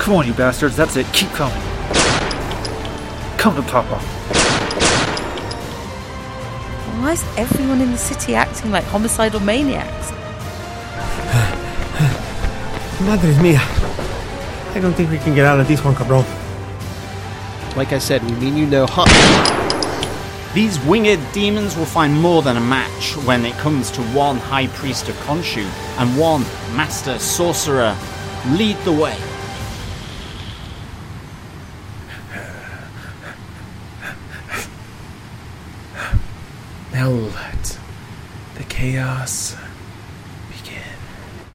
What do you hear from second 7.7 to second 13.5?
in the city acting like homicidal maniacs? Madre